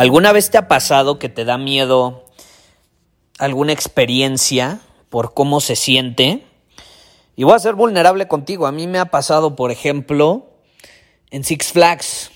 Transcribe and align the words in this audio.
¿Alguna 0.00 0.32
vez 0.32 0.48
te 0.48 0.56
ha 0.56 0.66
pasado 0.66 1.18
que 1.18 1.28
te 1.28 1.44
da 1.44 1.58
miedo 1.58 2.24
alguna 3.38 3.74
experiencia 3.74 4.80
por 5.10 5.34
cómo 5.34 5.60
se 5.60 5.76
siente? 5.76 6.42
Y 7.36 7.44
voy 7.44 7.52
a 7.52 7.58
ser 7.58 7.74
vulnerable 7.74 8.26
contigo. 8.26 8.66
A 8.66 8.72
mí 8.72 8.86
me 8.86 8.98
ha 8.98 9.10
pasado, 9.10 9.56
por 9.56 9.70
ejemplo, 9.70 10.46
en 11.30 11.44
Six 11.44 11.72
Flags, 11.72 12.30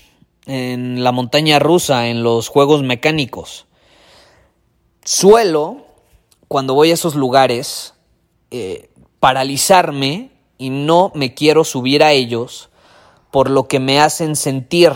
en 0.45 1.03
la 1.03 1.11
montaña 1.11 1.57
rusa, 1.57 2.07
en 2.07 2.21
los 2.21 2.49
juegos 2.49 2.83
mecánicos. 2.83 3.65
Suelo, 5.03 5.87
cuando 6.47 6.75
voy 6.75 6.91
a 6.91 6.93
esos 6.93 7.15
lugares, 7.15 7.95
eh, 8.51 8.91
paralizarme 9.19 10.29
y 10.59 10.69
no 10.69 11.11
me 11.15 11.33
quiero 11.33 11.63
subir 11.63 12.03
a 12.03 12.11
ellos 12.11 12.69
por 13.31 13.49
lo 13.49 13.67
que 13.67 13.79
me 13.79 13.99
hacen 13.99 14.35
sentir. 14.35 14.91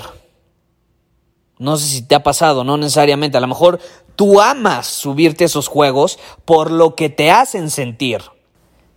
No 1.60 1.78
sé 1.78 1.88
si 1.88 2.02
te 2.02 2.16
ha 2.16 2.24
pasado, 2.24 2.64
no 2.64 2.78
necesariamente. 2.78 3.38
A 3.38 3.42
lo 3.42 3.48
mejor 3.48 3.80
tú 4.16 4.42
amas 4.42 4.88
subirte 4.88 5.44
a 5.44 5.48
esos 5.48 5.68
juegos 5.68 6.18
por 6.46 6.72
lo 6.72 6.96
que 6.96 7.10
te 7.10 7.30
hacen 7.30 7.70
sentir. 7.70 8.22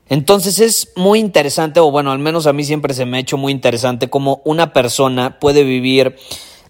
Entonces 0.08 0.60
es 0.60 0.92
muy 0.96 1.18
interesante, 1.18 1.80
o 1.80 1.90
bueno, 1.90 2.12
al 2.12 2.18
menos 2.18 2.46
a 2.46 2.52
mí 2.52 2.64
siempre 2.64 2.94
se 2.94 3.04
me 3.04 3.16
ha 3.16 3.20
hecho 3.20 3.36
muy 3.36 3.52
interesante 3.52 4.08
cómo 4.08 4.42
una 4.44 4.72
persona 4.72 5.38
puede 5.38 5.64
vivir 5.64 6.16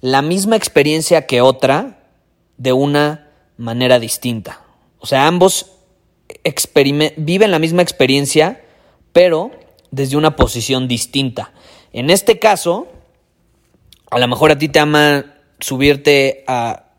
la 0.00 0.22
misma 0.22 0.56
experiencia 0.56 1.26
que 1.26 1.40
otra 1.40 2.08
de 2.56 2.72
una 2.72 3.30
manera 3.56 3.98
distinta. 3.98 4.62
O 4.98 5.06
sea, 5.06 5.26
ambos 5.26 5.72
viven 7.16 7.50
la 7.50 7.58
misma 7.58 7.82
experiencia, 7.82 8.64
pero 9.12 9.50
desde 9.90 10.16
una 10.16 10.36
posición 10.36 10.88
distinta. 10.88 11.52
En 11.92 12.10
este 12.10 12.38
caso, 12.38 12.86
a 14.10 14.18
lo 14.18 14.28
mejor 14.28 14.52
a 14.52 14.58
ti 14.58 14.68
te 14.68 14.78
ama 14.78 15.31
subirte 15.62 16.44
a, 16.46 16.90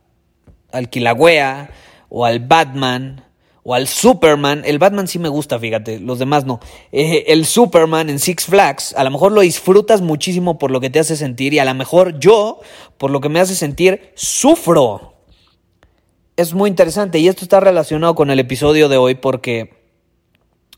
al 0.72 0.90
Kilauea 0.90 1.70
o 2.10 2.26
al 2.26 2.40
Batman 2.40 3.24
o 3.64 3.74
al 3.74 3.88
Superman. 3.88 4.64
El 4.66 4.80
Batman 4.80 5.08
sí 5.08 5.20
me 5.20 5.30
gusta, 5.30 5.60
fíjate, 5.60 6.00
los 6.00 6.20
demás 6.20 6.46
no. 6.46 6.60
Eh, 6.92 7.26
el 7.28 7.46
Superman 7.46 8.10
en 8.10 8.20
Six 8.20 8.46
Flags, 8.46 8.94
a 8.98 9.04
lo 9.04 9.12
mejor 9.12 9.32
lo 9.32 9.42
disfrutas 9.42 10.02
muchísimo 10.02 10.58
por 10.58 10.72
lo 10.72 10.80
que 10.80 10.90
te 10.90 11.00
hace 11.00 11.16
sentir 11.16 11.54
y 11.54 11.60
a 11.60 11.66
lo 11.66 11.74
mejor 11.74 12.20
yo, 12.20 12.60
por 12.98 13.12
lo 13.12 13.22
que 13.22 13.30
me 13.30 13.40
hace 13.40 13.56
sentir, 13.56 14.12
sufro. 14.16 15.14
Es 16.36 16.54
muy 16.54 16.70
interesante 16.70 17.20
y 17.20 17.28
esto 17.28 17.46
está 17.46 17.60
relacionado 17.60 18.16
con 18.16 18.32
el 18.32 18.40
episodio 18.40 18.90
de 18.90 18.98
hoy 18.98 19.16
porque 19.16 19.74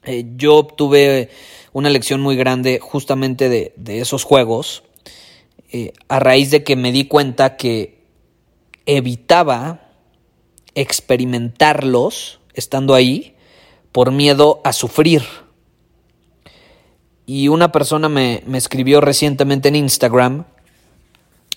eh, 0.03 0.25
yo 0.35 0.57
obtuve 0.57 1.29
una 1.71 1.89
lección 1.89 2.21
muy 2.21 2.35
grande 2.35 2.79
justamente 2.81 3.49
de, 3.49 3.73
de 3.77 3.99
esos 4.01 4.23
juegos 4.23 4.83
eh, 5.71 5.93
a 6.07 6.19
raíz 6.19 6.51
de 6.51 6.63
que 6.63 6.75
me 6.75 6.91
di 6.91 7.05
cuenta 7.05 7.57
que 7.57 8.03
evitaba 8.85 9.89
experimentarlos 10.75 12.39
estando 12.53 12.93
ahí 12.93 13.35
por 13.91 14.11
miedo 14.11 14.61
a 14.63 14.73
sufrir. 14.73 15.23
Y 17.25 17.47
una 17.47 17.71
persona 17.71 18.09
me, 18.09 18.43
me 18.45 18.57
escribió 18.57 19.01
recientemente 19.01 19.69
en 19.69 19.75
Instagram 19.75 20.45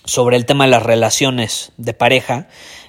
sobre 0.05 0.37
el 0.37 0.45
tema 0.45 0.65
de 0.65 0.71
las 0.71 0.83
relaciones 0.83 1.71
de 1.77 1.93
pareja 1.93 2.47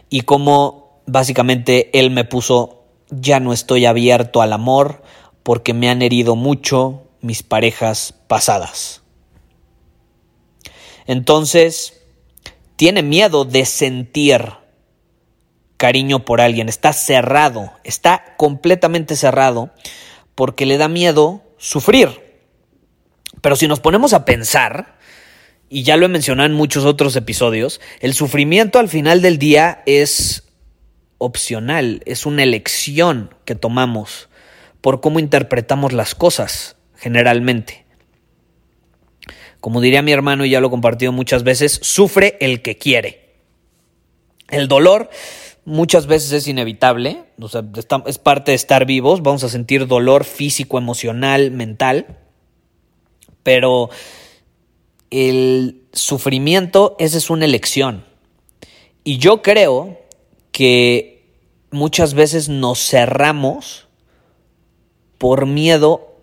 y 0.08 0.22
cómo 0.22 1.02
básicamente 1.06 1.90
él 1.98 2.10
me 2.10 2.24
puso 2.24 2.84
ya 3.10 3.40
no 3.40 3.52
estoy 3.52 3.86
abierto 3.86 4.40
al 4.40 4.52
amor 4.52 5.02
porque 5.42 5.74
me 5.74 5.90
han 5.90 6.02
herido 6.02 6.36
mucho 6.36 7.02
mis 7.20 7.42
parejas 7.42 8.14
pasadas. 8.28 9.02
Entonces, 11.10 12.04
tiene 12.76 13.02
miedo 13.02 13.44
de 13.44 13.64
sentir 13.64 14.52
cariño 15.76 16.24
por 16.24 16.40
alguien, 16.40 16.68
está 16.68 16.92
cerrado, 16.92 17.72
está 17.82 18.36
completamente 18.36 19.16
cerrado 19.16 19.70
porque 20.36 20.66
le 20.66 20.78
da 20.78 20.86
miedo 20.86 21.42
sufrir. 21.58 22.38
Pero 23.40 23.56
si 23.56 23.66
nos 23.66 23.80
ponemos 23.80 24.12
a 24.12 24.24
pensar, 24.24 24.98
y 25.68 25.82
ya 25.82 25.96
lo 25.96 26.06
he 26.06 26.08
mencionado 26.08 26.46
en 26.46 26.54
muchos 26.54 26.84
otros 26.84 27.16
episodios, 27.16 27.80
el 27.98 28.14
sufrimiento 28.14 28.78
al 28.78 28.88
final 28.88 29.20
del 29.20 29.38
día 29.38 29.82
es 29.86 30.44
opcional, 31.18 32.04
es 32.06 32.24
una 32.24 32.44
elección 32.44 33.34
que 33.44 33.56
tomamos 33.56 34.28
por 34.80 35.00
cómo 35.00 35.18
interpretamos 35.18 35.92
las 35.92 36.14
cosas 36.14 36.76
generalmente. 36.94 37.89
Como 39.60 39.80
diría 39.80 40.02
mi 40.02 40.12
hermano 40.12 40.44
y 40.44 40.50
ya 40.50 40.60
lo 40.60 40.68
he 40.68 40.70
compartido 40.70 41.12
muchas 41.12 41.42
veces, 41.42 41.78
sufre 41.82 42.36
el 42.40 42.62
que 42.62 42.78
quiere. 42.78 43.36
El 44.48 44.68
dolor 44.68 45.10
muchas 45.64 46.06
veces 46.06 46.32
es 46.32 46.48
inevitable, 46.48 47.24
es 48.06 48.18
parte 48.18 48.52
de 48.52 48.56
estar 48.56 48.86
vivos, 48.86 49.22
vamos 49.22 49.44
a 49.44 49.48
sentir 49.48 49.86
dolor 49.86 50.24
físico, 50.24 50.78
emocional, 50.78 51.50
mental, 51.50 52.18
pero 53.42 53.90
el 55.10 55.82
sufrimiento, 55.92 56.96
esa 56.98 57.18
es 57.18 57.30
una 57.30 57.44
elección. 57.44 58.04
Y 59.04 59.18
yo 59.18 59.42
creo 59.42 59.98
que 60.52 61.34
muchas 61.70 62.14
veces 62.14 62.48
nos 62.48 62.80
cerramos 62.80 63.86
por 65.18 65.46
miedo 65.46 66.16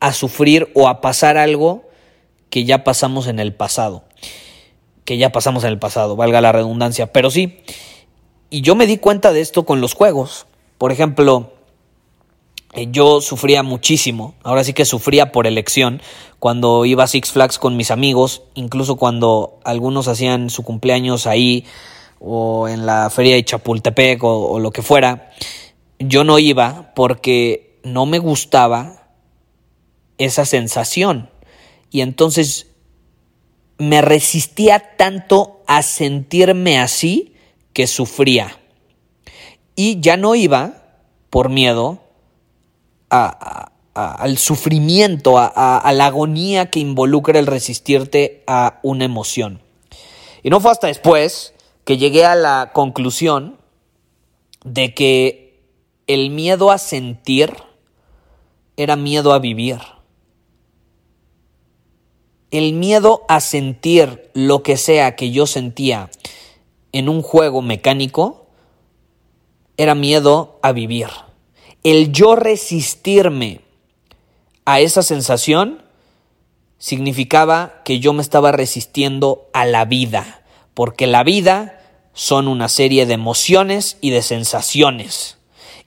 a 0.00 0.12
sufrir 0.12 0.70
o 0.74 0.88
a 0.88 1.00
pasar 1.00 1.36
algo 1.36 1.88
que 2.52 2.66
ya 2.66 2.84
pasamos 2.84 3.28
en 3.28 3.40
el 3.40 3.54
pasado. 3.54 4.04
Que 5.06 5.16
ya 5.16 5.32
pasamos 5.32 5.64
en 5.64 5.70
el 5.70 5.78
pasado, 5.78 6.16
valga 6.16 6.42
la 6.42 6.52
redundancia. 6.52 7.10
Pero 7.10 7.30
sí, 7.30 7.60
y 8.50 8.60
yo 8.60 8.74
me 8.74 8.86
di 8.86 8.98
cuenta 8.98 9.32
de 9.32 9.40
esto 9.40 9.64
con 9.64 9.80
los 9.80 9.94
juegos. 9.94 10.44
Por 10.76 10.92
ejemplo, 10.92 11.54
eh, 12.74 12.88
yo 12.90 13.22
sufría 13.22 13.62
muchísimo, 13.62 14.34
ahora 14.42 14.64
sí 14.64 14.74
que 14.74 14.84
sufría 14.84 15.32
por 15.32 15.46
elección, 15.46 16.02
cuando 16.38 16.84
iba 16.84 17.04
a 17.04 17.06
Six 17.06 17.32
Flags 17.32 17.58
con 17.58 17.74
mis 17.74 17.90
amigos, 17.90 18.42
incluso 18.52 18.96
cuando 18.96 19.58
algunos 19.64 20.06
hacían 20.06 20.50
su 20.50 20.62
cumpleaños 20.62 21.26
ahí 21.26 21.64
o 22.20 22.68
en 22.68 22.84
la 22.84 23.08
feria 23.08 23.34
de 23.34 23.46
Chapultepec 23.46 24.22
o, 24.22 24.50
o 24.50 24.58
lo 24.58 24.72
que 24.72 24.82
fuera, 24.82 25.30
yo 25.98 26.22
no 26.22 26.38
iba 26.38 26.92
porque 26.94 27.80
no 27.82 28.04
me 28.04 28.18
gustaba 28.18 29.08
esa 30.18 30.44
sensación. 30.44 31.31
Y 31.92 32.00
entonces 32.00 32.68
me 33.76 34.00
resistía 34.00 34.96
tanto 34.96 35.62
a 35.66 35.82
sentirme 35.82 36.80
así 36.80 37.34
que 37.74 37.86
sufría. 37.86 38.58
Y 39.76 40.00
ya 40.00 40.16
no 40.16 40.34
iba 40.34 40.96
por 41.28 41.50
miedo 41.50 42.00
al 43.10 44.38
sufrimiento, 44.38 45.36
a, 45.38 45.92
la 45.92 46.06
agonía 46.06 46.70
que 46.70 46.80
involucra 46.80 47.38
el 47.38 47.46
resistirte 47.46 48.42
a 48.46 48.80
una 48.82 49.04
emoción. 49.04 49.60
Y 50.42 50.48
no 50.48 50.60
fue 50.60 50.70
hasta 50.70 50.86
después 50.86 51.52
que 51.84 51.98
llegué 51.98 52.24
a 52.24 52.34
la 52.34 52.70
conclusión 52.72 53.58
de 54.64 54.94
que 54.94 55.60
el 56.06 56.30
miedo 56.30 56.70
a 56.70 56.78
sentir 56.78 57.52
era 58.78 58.96
miedo 58.96 59.34
a 59.34 59.38
vivir 59.38 59.78
el 62.52 62.74
miedo 62.74 63.24
a 63.28 63.40
sentir 63.40 64.30
lo 64.34 64.62
que 64.62 64.76
sea 64.76 65.16
que 65.16 65.30
yo 65.30 65.46
sentía 65.46 66.10
en 66.92 67.08
un 67.08 67.22
juego 67.22 67.62
mecánico 67.62 68.46
era 69.78 69.94
miedo 69.94 70.60
a 70.62 70.72
vivir. 70.72 71.08
El 71.82 72.12
yo 72.12 72.36
resistirme 72.36 73.62
a 74.66 74.80
esa 74.80 75.02
sensación 75.02 75.82
significaba 76.78 77.82
que 77.84 77.98
yo 78.00 78.12
me 78.12 78.22
estaba 78.22 78.52
resistiendo 78.52 79.48
a 79.54 79.64
la 79.64 79.86
vida, 79.86 80.42
porque 80.74 81.06
la 81.06 81.24
vida 81.24 81.80
son 82.12 82.48
una 82.48 82.68
serie 82.68 83.06
de 83.06 83.14
emociones 83.14 83.96
y 84.02 84.10
de 84.10 84.20
sensaciones. 84.20 85.38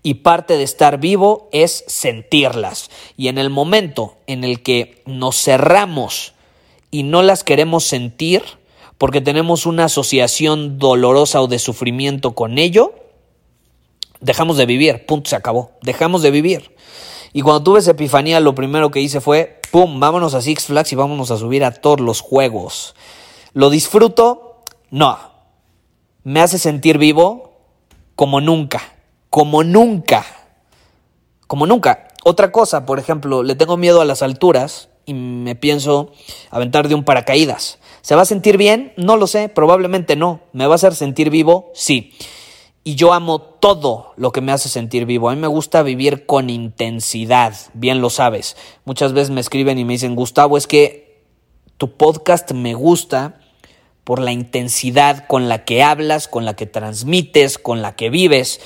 Y 0.01 0.15
parte 0.15 0.57
de 0.57 0.63
estar 0.63 0.99
vivo 0.99 1.47
es 1.51 1.83
sentirlas. 1.87 2.89
Y 3.17 3.27
en 3.27 3.37
el 3.37 3.49
momento 3.49 4.17
en 4.25 4.43
el 4.43 4.63
que 4.63 5.01
nos 5.05 5.35
cerramos 5.35 6.34
y 6.91 7.03
no 7.03 7.21
las 7.21 7.43
queremos 7.43 7.83
sentir, 7.83 8.43
porque 8.97 9.21
tenemos 9.21 9.65
una 9.65 9.85
asociación 9.85 10.79
dolorosa 10.79 11.41
o 11.41 11.47
de 11.47 11.59
sufrimiento 11.59 12.33
con 12.33 12.57
ello, 12.57 12.93
dejamos 14.21 14.57
de 14.57 14.65
vivir, 14.65 15.05
punto, 15.05 15.29
se 15.29 15.35
acabó, 15.35 15.71
dejamos 15.81 16.21
de 16.21 16.31
vivir. 16.31 16.75
Y 17.33 17.41
cuando 17.41 17.63
tuve 17.63 17.79
esa 17.79 17.91
epifanía, 17.91 18.39
lo 18.39 18.55
primero 18.55 18.91
que 18.91 19.01
hice 19.01 19.19
fue, 19.19 19.59
¡pum!, 19.71 19.99
vámonos 19.99 20.33
a 20.33 20.41
Six 20.41 20.67
Flags 20.67 20.93
y 20.93 20.95
vámonos 20.95 21.31
a 21.31 21.37
subir 21.37 21.65
a 21.65 21.71
todos 21.71 21.99
los 21.99 22.21
juegos. 22.21 22.95
¿Lo 23.51 23.69
disfruto? 23.69 24.63
No. 24.89 25.17
Me 26.23 26.39
hace 26.39 26.57
sentir 26.57 26.97
vivo 26.97 27.59
como 28.15 28.39
nunca, 28.39 28.81
como 29.29 29.63
nunca, 29.63 30.25
como 31.47 31.67
nunca. 31.67 32.07
Otra 32.23 32.51
cosa, 32.53 32.85
por 32.85 32.99
ejemplo, 32.99 33.43
le 33.43 33.55
tengo 33.55 33.75
miedo 33.75 33.99
a 33.99 34.05
las 34.05 34.21
alturas 34.21 34.89
y 35.05 35.13
me 35.13 35.55
pienso 35.55 36.11
aventar 36.49 36.87
de 36.87 36.95
un 36.95 37.03
paracaídas. 37.03 37.79
¿Se 38.01 38.15
va 38.15 38.23
a 38.23 38.25
sentir 38.25 38.57
bien? 38.57 38.93
No 38.97 39.17
lo 39.17 39.27
sé, 39.27 39.49
probablemente 39.49 40.15
no. 40.15 40.41
¿Me 40.53 40.67
va 40.67 40.73
a 40.73 40.75
hacer 40.75 40.95
sentir 40.95 41.29
vivo? 41.29 41.71
Sí 41.73 42.13
y 42.87 42.93
yo 42.93 43.13
amo 43.13 43.41
todo 43.41 44.13
lo 44.15 44.31
que 44.31 44.41
me 44.41 44.51
hace 44.51 44.69
sentir 44.69 45.07
vivo. 45.07 45.27
A 45.27 45.35
mí 45.35 45.41
me 45.41 45.47
gusta 45.47 45.81
vivir 45.81 46.27
con 46.27 46.51
intensidad, 46.51 47.55
bien 47.73 47.99
lo 47.99 48.11
sabes. 48.11 48.55
Muchas 48.85 49.11
veces 49.11 49.31
me 49.31 49.41
escriben 49.41 49.79
y 49.79 49.83
me 49.83 49.93
dicen, 49.93 50.15
Gustavo, 50.15 50.55
es 50.55 50.67
que 50.67 51.25
tu 51.77 51.97
podcast 51.97 52.51
me 52.51 52.75
gusta 52.75 53.39
por 54.03 54.21
la 54.21 54.31
intensidad 54.31 55.25
con 55.25 55.49
la 55.49 55.65
que 55.65 55.81
hablas, 55.81 56.27
con 56.27 56.45
la 56.45 56.55
que 56.55 56.67
transmites, 56.67 57.57
con 57.57 57.81
la 57.81 57.95
que 57.95 58.11
vives. 58.11 58.61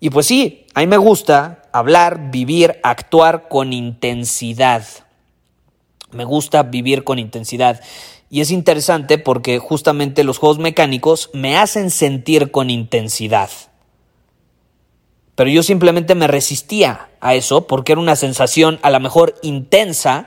Y 0.00 0.10
pues 0.10 0.26
sí, 0.26 0.66
a 0.74 0.80
mí 0.80 0.86
me 0.86 0.98
gusta 0.98 1.62
hablar, 1.72 2.30
vivir, 2.30 2.78
actuar 2.82 3.48
con 3.48 3.72
intensidad. 3.72 4.84
Me 6.12 6.24
gusta 6.24 6.62
vivir 6.62 7.04
con 7.04 7.18
intensidad. 7.18 7.80
Y 8.30 8.40
es 8.40 8.50
interesante 8.50 9.18
porque 9.18 9.58
justamente 9.58 10.24
los 10.24 10.38
juegos 10.38 10.58
mecánicos 10.58 11.30
me 11.32 11.56
hacen 11.56 11.90
sentir 11.90 12.50
con 12.50 12.70
intensidad. 12.70 13.50
Pero 15.34 15.50
yo 15.50 15.62
simplemente 15.62 16.14
me 16.14 16.26
resistía 16.26 17.08
a 17.20 17.34
eso 17.34 17.66
porque 17.66 17.92
era 17.92 18.00
una 18.00 18.16
sensación 18.16 18.78
a 18.82 18.90
lo 18.90 19.00
mejor 19.00 19.34
intensa 19.42 20.26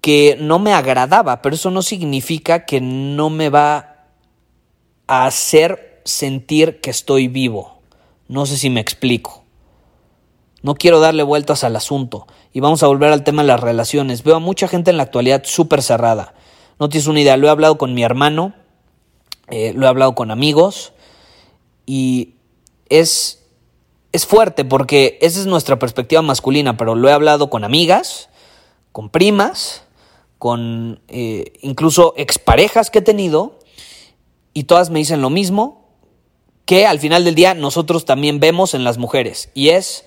que 0.00 0.36
no 0.38 0.58
me 0.58 0.72
agradaba, 0.72 1.42
pero 1.42 1.54
eso 1.54 1.70
no 1.70 1.82
significa 1.82 2.66
que 2.66 2.80
no 2.80 3.30
me 3.30 3.48
va 3.48 4.06
a 5.06 5.26
hacer 5.26 6.02
sentir 6.04 6.80
que 6.80 6.90
estoy 6.90 7.28
vivo. 7.28 7.80
No 8.28 8.44
sé 8.46 8.56
si 8.56 8.68
me 8.68 8.80
explico. 8.80 9.41
No 10.62 10.74
quiero 10.74 11.00
darle 11.00 11.22
vueltas 11.22 11.64
al 11.64 11.76
asunto. 11.76 12.26
Y 12.52 12.60
vamos 12.60 12.82
a 12.82 12.86
volver 12.86 13.12
al 13.12 13.24
tema 13.24 13.42
de 13.42 13.48
las 13.48 13.60
relaciones. 13.60 14.22
Veo 14.22 14.36
a 14.36 14.40
mucha 14.40 14.68
gente 14.68 14.90
en 14.90 14.96
la 14.96 15.02
actualidad 15.02 15.42
súper 15.44 15.82
cerrada. 15.82 16.34
No 16.78 16.88
tienes 16.88 17.06
una 17.06 17.20
idea, 17.20 17.36
lo 17.36 17.46
he 17.46 17.50
hablado 17.50 17.78
con 17.78 17.94
mi 17.94 18.02
hermano, 18.02 18.54
eh, 19.48 19.72
lo 19.74 19.86
he 19.86 19.88
hablado 19.88 20.14
con 20.14 20.30
amigos 20.30 20.92
y 21.86 22.34
es, 22.88 23.44
es 24.12 24.26
fuerte 24.26 24.64
porque 24.64 25.18
esa 25.20 25.40
es 25.40 25.46
nuestra 25.46 25.78
perspectiva 25.78 26.22
masculina, 26.22 26.76
pero 26.76 26.94
lo 26.94 27.08
he 27.08 27.12
hablado 27.12 27.50
con 27.50 27.64
amigas, 27.64 28.30
con 28.92 29.10
primas, 29.10 29.84
con 30.38 31.00
eh, 31.08 31.52
incluso 31.60 32.14
exparejas 32.16 32.90
que 32.90 32.98
he 32.98 33.02
tenido 33.02 33.58
y 34.54 34.64
todas 34.64 34.90
me 34.90 34.98
dicen 34.98 35.22
lo 35.22 35.30
mismo 35.30 35.88
que 36.64 36.86
al 36.86 36.98
final 36.98 37.24
del 37.24 37.34
día 37.34 37.54
nosotros 37.54 38.04
también 38.04 38.40
vemos 38.40 38.74
en 38.74 38.84
las 38.84 38.98
mujeres 38.98 39.50
y 39.54 39.68
es 39.68 40.04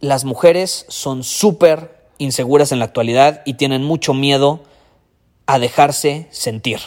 las 0.00 0.24
mujeres 0.24 0.86
son 0.88 1.24
súper 1.24 1.96
inseguras 2.18 2.72
en 2.72 2.78
la 2.78 2.86
actualidad 2.86 3.42
y 3.44 3.54
tienen 3.54 3.84
mucho 3.84 4.14
miedo 4.14 4.62
a 5.46 5.58
dejarse 5.58 6.28
sentir. 6.30 6.80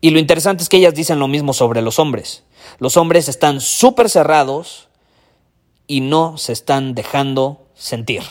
Y 0.00 0.10
lo 0.10 0.18
interesante 0.18 0.62
es 0.62 0.68
que 0.68 0.78
ellas 0.78 0.94
dicen 0.94 1.18
lo 1.18 1.28
mismo 1.28 1.52
sobre 1.52 1.82
los 1.82 1.98
hombres. 1.98 2.44
Los 2.78 2.96
hombres 2.96 3.28
están 3.28 3.60
súper 3.60 4.08
cerrados 4.08 4.88
y 5.86 6.00
no 6.00 6.38
se 6.38 6.52
están 6.52 6.94
dejando 6.94 7.66
sentir. 7.74 8.22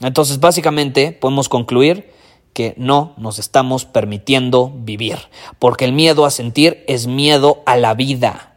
Entonces, 0.00 0.40
básicamente, 0.40 1.12
podemos 1.12 1.48
concluir 1.48 2.12
que 2.52 2.74
no 2.76 3.14
nos 3.16 3.38
estamos 3.38 3.84
permitiendo 3.84 4.72
vivir, 4.74 5.18
porque 5.58 5.84
el 5.84 5.92
miedo 5.92 6.24
a 6.24 6.30
sentir 6.30 6.84
es 6.86 7.06
miedo 7.06 7.62
a 7.66 7.76
la 7.76 7.94
vida. 7.94 8.55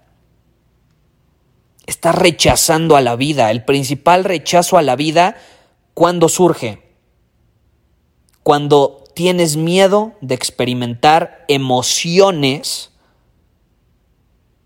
Está 1.90 2.12
rechazando 2.12 2.96
a 2.96 3.02
la 3.02 3.16
vida. 3.16 3.52
El 3.52 3.66
principal 3.66 4.24
rechazo 4.24 4.78
a 4.78 4.82
la 4.82 4.96
vida, 4.96 5.38
¿cuándo 5.94 6.30
surge? 6.30 6.90
cuando 8.50 9.04
tienes 9.14 9.58
miedo 9.58 10.14
de 10.22 10.34
experimentar 10.34 11.46
emociones 11.48 12.90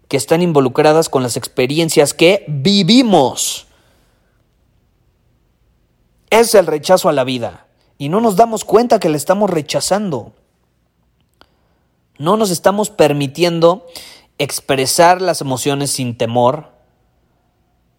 que 0.07 0.15
están 0.15 0.41
involucradas 0.41 1.09
con 1.09 1.23
las 1.23 1.37
experiencias 1.37 2.13
que 2.13 2.45
vivimos. 2.47 3.67
Es 6.29 6.55
el 6.55 6.65
rechazo 6.67 7.09
a 7.09 7.11
la 7.13 7.23
vida 7.23 7.67
y 7.97 8.09
no 8.09 8.21
nos 8.21 8.35
damos 8.35 8.63
cuenta 8.63 8.99
que 8.99 9.09
le 9.09 9.17
estamos 9.17 9.49
rechazando. 9.49 10.33
No 12.17 12.37
nos 12.37 12.51
estamos 12.51 12.89
permitiendo 12.89 13.85
expresar 14.37 15.21
las 15.21 15.41
emociones 15.41 15.91
sin 15.91 16.17
temor, 16.17 16.72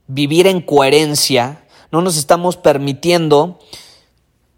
vivir 0.07 0.47
en 0.47 0.61
coherencia, 0.61 1.65
no 1.91 2.03
nos 2.03 2.17
estamos 2.17 2.57
permitiendo 2.57 3.59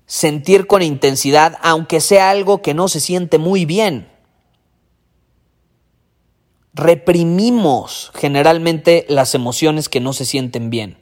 sentir 0.07 0.67
con 0.67 0.83
intensidad, 0.83 1.59
aunque 1.63 2.01
sea 2.01 2.31
algo 2.31 2.63
que 2.63 2.75
no 2.75 2.89
se 2.89 3.01
siente 3.01 3.39
muy 3.39 3.65
bien. 3.65 4.09
Reprimimos 6.73 8.13
generalmente 8.15 9.05
las 9.09 9.35
emociones 9.35 9.89
que 9.89 10.01
no 10.01 10.13
se 10.13 10.25
sienten 10.25 10.71
bien. 10.71 10.99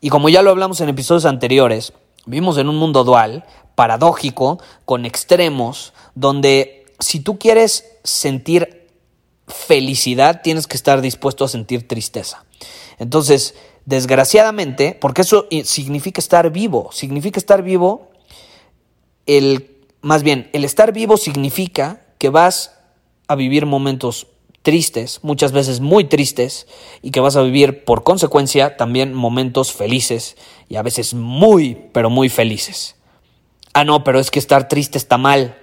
Y 0.00 0.10
como 0.10 0.28
ya 0.28 0.42
lo 0.42 0.50
hablamos 0.50 0.80
en 0.80 0.90
episodios 0.90 1.24
anteriores, 1.24 1.94
vivimos 2.26 2.58
en 2.58 2.68
un 2.68 2.76
mundo 2.76 3.04
dual, 3.04 3.44
paradójico, 3.74 4.60
con 4.84 5.06
extremos, 5.06 5.94
donde 6.14 6.84
si 7.00 7.20
tú 7.20 7.38
quieres 7.38 7.86
sentir 8.04 8.88
felicidad, 9.48 10.42
tienes 10.42 10.66
que 10.66 10.76
estar 10.76 11.00
dispuesto 11.00 11.44
a 11.44 11.48
sentir 11.48 11.88
tristeza. 11.88 12.43
Entonces, 12.98 13.54
Desgraciadamente, 13.86 14.96
porque 14.98 15.22
eso 15.22 15.46
significa 15.64 16.20
estar 16.20 16.50
vivo, 16.50 16.88
significa 16.90 17.38
estar 17.38 17.62
vivo, 17.62 18.10
el, 19.26 19.76
más 20.00 20.22
bien, 20.22 20.48
el 20.54 20.64
estar 20.64 20.92
vivo 20.92 21.18
significa 21.18 22.00
que 22.16 22.30
vas 22.30 22.78
a 23.28 23.34
vivir 23.34 23.66
momentos 23.66 24.28
tristes, 24.62 25.20
muchas 25.22 25.52
veces 25.52 25.80
muy 25.80 26.04
tristes, 26.04 26.66
y 27.02 27.10
que 27.10 27.20
vas 27.20 27.36
a 27.36 27.42
vivir 27.42 27.84
por 27.84 28.04
consecuencia 28.04 28.78
también 28.78 29.12
momentos 29.12 29.72
felices 29.74 30.38
y 30.70 30.76
a 30.76 30.82
veces 30.82 31.12
muy, 31.12 31.74
pero 31.92 32.08
muy 32.08 32.30
felices. 32.30 32.96
Ah, 33.74 33.84
no, 33.84 34.02
pero 34.02 34.18
es 34.18 34.30
que 34.30 34.38
estar 34.38 34.68
triste 34.68 34.96
está 34.96 35.18
mal. 35.18 35.58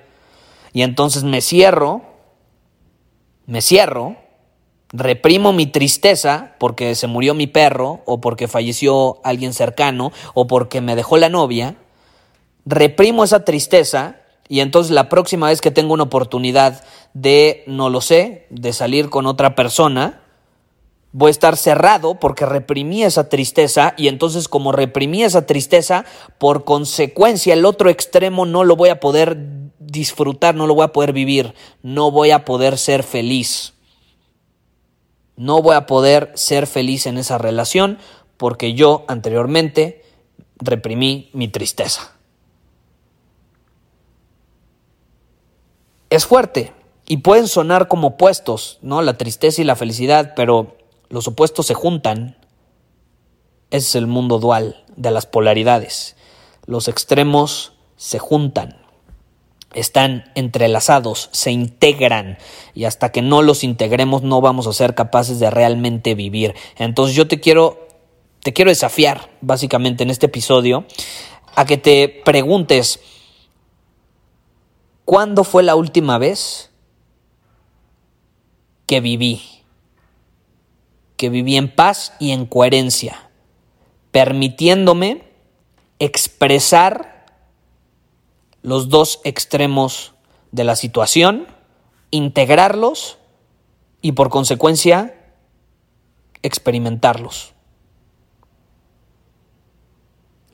Y 0.74 0.84
entonces 0.84 1.24
me 1.24 1.42
cierro, 1.42 2.04
me 3.48 3.64
cierro 3.64 4.18
reprimo 4.94 5.54
mi 5.54 5.66
tristeza 5.68 6.56
porque 6.58 6.96
se 6.96 7.08
murió 7.08 7.34
mi 7.34 7.48
perro 7.48 8.02
o 8.06 8.20
porque 8.20 8.48
falleció 8.48 9.20
alguien 9.24 9.54
cercano 9.54 10.12
o 10.34 10.48
porque 10.48 10.82
me 10.82 10.96
dejó 10.96 11.18
la 11.18 11.30
novia, 11.30 11.76
reprimo 12.66 13.24
esa 13.24 13.46
tristeza 13.46 14.18
y 14.48 14.60
entonces 14.60 14.92
la 14.92 15.08
próxima 15.08 15.48
vez 15.48 15.62
que 15.62 15.72
tengo 15.72 15.94
una 15.94 16.04
oportunidad 16.04 16.84
de, 17.14 17.64
no 17.68 17.90
lo 17.90 18.02
sé, 18.02 18.48
de 18.50 18.74
salir 18.74 19.10
con 19.10 19.26
otra 19.26 19.56
persona, 19.56 20.22
voy 21.14 21.30
a 21.30 21.32
estar 21.32 21.56
cerrado 21.56 22.16
porque 22.16 22.46
reprimí 22.46 23.04
esa 23.04 23.30
tristeza 23.30 23.94
y 23.98 24.10
entonces 24.10 24.50
como 24.50 24.74
reprimí 24.74 25.24
esa 25.24 25.46
tristeza, 25.46 26.04
por 26.38 26.66
consecuencia 26.66 27.54
el 27.54 27.66
otro 27.66 27.90
extremo 27.90 28.46
no 28.46 28.66
lo 28.66 28.76
voy 28.76 28.90
a 28.90 29.00
poder 29.00 29.38
disfrutar, 29.80 30.54
no 30.56 30.68
lo 30.68 30.76
voy 30.76 30.84
a 30.84 30.94
poder 30.94 31.14
vivir, 31.14 31.54
no 31.82 32.12
voy 32.12 32.32
a 32.32 32.44
poder 32.44 32.78
ser 32.78 33.04
feliz 33.04 33.74
no 35.36 35.62
voy 35.62 35.76
a 35.76 35.86
poder 35.86 36.32
ser 36.36 36.68
feliz 36.68 37.06
en 37.06 37.18
esa 37.18 37.38
relación 37.38 37.98
porque 38.38 38.74
yo 38.74 39.06
anteriormente 39.08 40.04
reprimí 40.58 41.30
mi 41.34 41.48
tristeza. 41.48 42.14
Es 46.10 46.26
fuerte 46.26 46.74
Y 47.06 47.18
pueden 47.18 47.48
sonar 47.48 47.88
como 47.88 48.10
opuestos, 48.10 48.80
¿no? 48.82 49.02
La 49.02 49.18
tristeza 49.18 49.62
y 49.62 49.66
la 49.66 49.76
felicidad, 49.76 50.34
pero 50.36 50.78
los 51.10 51.28
opuestos 51.28 51.68
se 51.68 51.74
juntan. 51.74 52.38
Es 53.70 53.96
el 53.96 54.08
mundo 54.08 54.40
dual 54.40 54.86
de 54.96 55.12
las 55.12 55.26
polaridades. 55.26 56.16
Los 56.66 56.88
extremos 56.88 57.74
se 57.96 58.18
juntan, 58.18 58.81
están 59.74 60.32
entrelazados, 60.36 61.30
se 61.32 61.52
integran 61.52 62.38
y 62.74 62.86
hasta 62.86 63.12
que 63.12 63.22
no 63.22 63.42
los 63.42 63.64
integremos 63.64 64.24
no 64.24 64.42
vamos 64.42 64.68
a 64.68 64.74
ser 64.74 64.96
capaces 64.96 65.40
de 65.40 65.50
realmente 65.50 66.16
vivir. 66.16 66.56
Entonces 66.78 67.16
yo 67.16 67.28
te 67.28 67.40
quiero 67.40 67.88
te 68.44 68.54
quiero 68.54 68.72
desafiar 68.72 69.30
básicamente 69.42 70.04
en 70.04 70.10
este 70.10 70.26
episodio 70.26 70.86
a 71.56 71.66
que 71.66 71.78
te 71.78 72.22
preguntes 72.26 73.00
¿cuándo 75.06 75.44
fue 75.44 75.62
la 75.62 75.76
última 75.76 76.18
vez 76.18 76.72
que 78.86 79.02
viví? 79.02 79.42
Que 81.18 81.30
viví 81.30 81.58
en 81.58 81.74
paz 81.74 82.14
y 82.18 82.32
en 82.32 82.46
coherencia, 82.46 83.30
permitiéndome 84.12 85.24
expresar 86.00 87.11
los 88.62 88.90
dos 88.90 89.22
extremos 89.24 90.14
de 90.52 90.64
la 90.64 90.76
situación, 90.76 91.48
integrarlos 92.12 93.18
y 94.02 94.14
por 94.14 94.30
consecuencia 94.30 95.16
experimentarlos. 96.44 97.54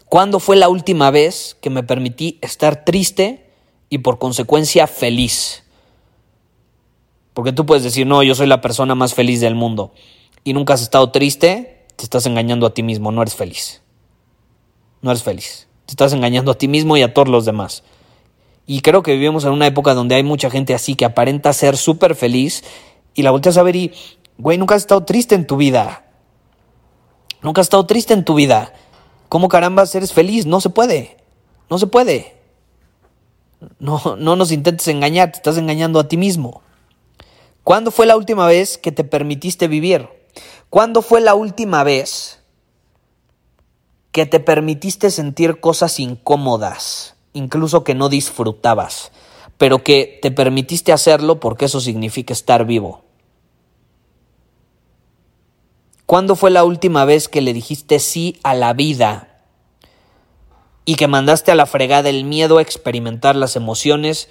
¿Cuándo 0.06 0.40
fue 0.40 0.56
la 0.56 0.70
última 0.70 1.12
vez 1.12 1.58
que 1.60 1.70
me 1.70 1.84
permití 1.84 2.40
estar 2.42 2.86
triste 2.86 3.50
y 3.90 4.00
por 4.00 4.20
consecuencia 4.20 4.88
feliz? 4.88 5.64
Porque 7.34 7.52
tú 7.52 7.66
puedes 7.66 7.84
decir, 7.84 8.08
no, 8.08 8.24
yo 8.24 8.36
soy 8.36 8.48
la 8.48 8.62
persona 8.62 8.96
más 8.96 9.14
feliz 9.14 9.42
del 9.42 9.56
mundo 9.56 9.94
y 10.44 10.54
nunca 10.54 10.74
has 10.76 10.82
estado 10.82 11.12
triste, 11.12 11.86
te 11.96 12.04
estás 12.04 12.26
engañando 12.26 12.66
a 12.66 12.74
ti 12.74 12.84
mismo, 12.84 13.12
no 13.12 13.22
eres 13.22 13.36
feliz 13.36 13.82
no 15.02 15.12
eres 15.12 15.24
feliz. 15.24 15.68
Te 15.86 15.94
estás 15.94 16.14
engañando 16.14 16.52
a 16.52 16.56
ti 16.56 16.68
mismo 16.68 16.98
y 16.98 17.02
a 17.02 17.14
todos 17.14 17.28
los 17.28 17.46
demás. 17.46 17.84
Y 18.68 18.82
creo 18.82 19.02
que 19.02 19.14
vivimos 19.14 19.46
en 19.46 19.52
una 19.52 19.66
época 19.66 19.94
donde 19.94 20.16
hay 20.16 20.24
mucha 20.24 20.50
gente 20.50 20.76
así 20.76 20.96
que 20.96 21.06
aparenta 21.06 21.54
ser 21.54 21.78
súper 21.78 22.16
feliz 22.16 22.66
y 23.16 23.24
la 23.24 23.32
volteas 23.32 23.58
a 23.58 23.64
ver 23.64 23.78
y, 23.78 23.94
güey, 24.38 24.58
nunca 24.58 24.76
has 24.76 24.82
estado 24.82 25.06
triste 25.06 25.36
en 25.36 25.48
tu 25.48 25.56
vida. 25.56 26.04
Nunca 27.42 27.62
has 27.62 27.68
estado 27.68 27.86
triste 27.86 28.14
en 28.14 28.26
tu 28.26 28.36
vida. 28.36 28.74
¿Cómo 29.30 29.48
caramba 29.48 29.86
eres 29.94 30.12
feliz? 30.12 30.46
No 30.46 30.60
se 30.60 30.70
puede. 30.70 31.18
No 31.70 31.80
se 31.80 31.88
puede. 31.88 32.36
No, 33.80 34.18
no 34.20 34.36
nos 34.36 34.52
intentes 34.52 34.88
engañar, 34.90 35.32
te 35.32 35.38
estás 35.38 35.58
engañando 35.58 36.00
a 36.00 36.08
ti 36.08 36.18
mismo. 36.18 36.62
¿Cuándo 37.64 37.90
fue 37.90 38.06
la 38.06 38.18
última 38.18 38.48
vez 38.48 38.78
que 38.78 38.92
te 38.92 39.04
permitiste 39.04 39.68
vivir? 39.68 40.10
¿Cuándo 40.70 41.02
fue 41.02 41.22
la 41.22 41.36
última 41.36 41.84
vez 41.84 42.38
que 44.12 44.26
te 44.26 44.40
permitiste 44.40 45.12
sentir 45.12 45.60
cosas 45.60 46.00
incómodas, 46.00 47.17
incluso 47.38 47.84
que 47.84 47.96
no 47.96 48.10
disfrutabas, 48.10 49.12
pero 49.58 49.84
que 49.84 50.20
te 50.22 50.32
permitiste 50.32 50.92
hacerlo 50.92 51.40
porque 51.40 51.66
eso 51.66 51.80
significa 51.80 52.34
estar 52.34 52.66
vivo. 52.66 53.04
¿Cuándo 56.06 56.36
fue 56.36 56.52
la 56.52 56.64
última 56.64 57.06
vez 57.06 57.28
que 57.28 57.42
le 57.42 57.54
dijiste 57.54 58.00
sí 58.00 58.40
a 58.44 58.54
la 58.54 58.74
vida 58.74 59.42
y 60.86 60.96
que 60.96 61.08
mandaste 61.08 61.52
a 61.52 61.56
la 61.56 61.66
fregada 61.66 62.10
el 62.10 62.24
miedo 62.24 62.58
a 62.58 62.62
experimentar 62.62 63.36
las 63.36 63.56
emociones 63.58 64.30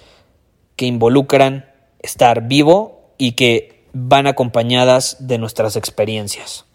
que 0.75 0.85
involucran 0.85 1.71
estar 1.99 2.47
vivo 2.47 3.13
y 3.19 3.33
que 3.33 3.85
van 3.93 4.25
acompañadas 4.27 5.17
de 5.19 5.37
nuestras 5.37 5.75
experiencias? 5.75 6.65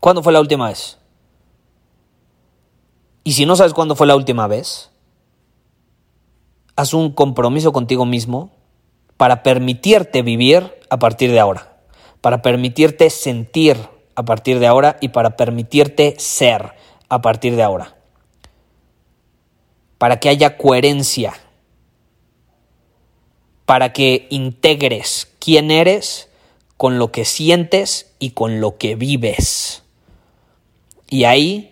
¿Cuándo 0.00 0.22
fue 0.22 0.34
la 0.34 0.40
última 0.40 0.68
vez? 0.68 0.99
Y 3.24 3.32
si 3.32 3.46
no 3.46 3.56
sabes 3.56 3.74
cuándo 3.74 3.96
fue 3.96 4.06
la 4.06 4.16
última 4.16 4.46
vez, 4.46 4.90
haz 6.76 6.94
un 6.94 7.12
compromiso 7.12 7.72
contigo 7.72 8.06
mismo 8.06 8.50
para 9.16 9.42
permitirte 9.42 10.22
vivir 10.22 10.72
a 10.88 10.98
partir 10.98 11.30
de 11.30 11.40
ahora, 11.40 11.76
para 12.20 12.42
permitirte 12.42 13.10
sentir 13.10 13.76
a 14.14 14.24
partir 14.24 14.58
de 14.58 14.66
ahora 14.66 14.96
y 15.00 15.08
para 15.08 15.36
permitirte 15.36 16.14
ser 16.18 16.72
a 17.08 17.20
partir 17.20 17.56
de 17.56 17.62
ahora. 17.62 17.96
Para 19.98 20.18
que 20.18 20.30
haya 20.30 20.56
coherencia, 20.56 21.34
para 23.66 23.92
que 23.92 24.26
integres 24.30 25.30
quién 25.38 25.70
eres 25.70 26.28
con 26.78 26.98
lo 26.98 27.12
que 27.12 27.26
sientes 27.26 28.10
y 28.18 28.30
con 28.30 28.60
lo 28.62 28.78
que 28.78 28.94
vives. 28.94 29.82
Y 31.10 31.24
ahí 31.24 31.69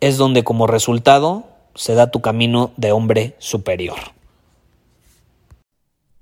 es 0.00 0.16
donde 0.16 0.44
como 0.44 0.66
resultado 0.66 1.44
se 1.74 1.94
da 1.94 2.10
tu 2.10 2.20
camino 2.20 2.72
de 2.76 2.92
hombre 2.92 3.34
superior. 3.38 3.98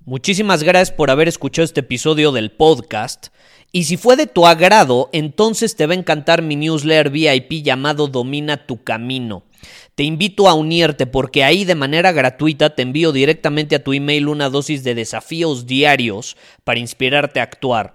Muchísimas 0.05 0.65
gracias 0.65 0.91
por 0.91 1.11
haber 1.11 1.29
escuchado 1.29 1.65
este 1.65 1.81
episodio 1.81 2.33
del 2.33 2.51
podcast. 2.51 3.29
Y 3.71 3.85
si 3.85 3.97
fue 3.97 4.17
de 4.17 4.27
tu 4.27 4.47
agrado, 4.47 5.09
entonces 5.13 5.77
te 5.77 5.87
va 5.87 5.95
a 5.95 5.97
encantar 5.97 6.43
mi 6.43 6.57
newsletter 6.57 7.11
VIP 7.11 7.63
llamado 7.63 8.09
Domina 8.09 8.67
tu 8.67 8.83
Camino. 8.83 9.45
Te 9.95 10.03
invito 10.03 10.49
a 10.49 10.55
unirte 10.55 11.07
porque 11.07 11.45
ahí 11.45 11.65
de 11.65 11.75
manera 11.75 12.11
gratuita 12.13 12.75
te 12.75 12.83
envío 12.83 13.13
directamente 13.13 13.77
a 13.77 13.85
tu 13.85 13.93
email 13.93 14.29
una 14.29 14.49
dosis 14.49 14.83
de 14.83 14.95
desafíos 14.95 15.67
diarios 15.67 16.37
para 16.65 16.81
inspirarte 16.81 17.41
a 17.41 17.45
actuar. 17.45 17.95